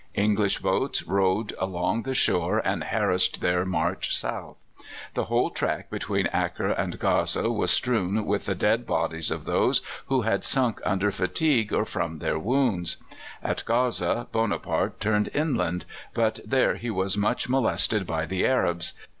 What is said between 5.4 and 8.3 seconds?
track between Acre and Gaza was strewn